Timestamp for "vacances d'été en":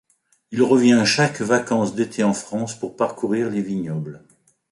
1.41-2.33